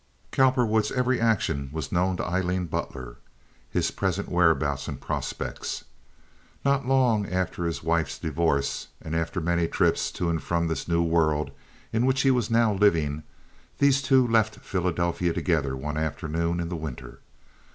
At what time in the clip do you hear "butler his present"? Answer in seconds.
2.65-4.29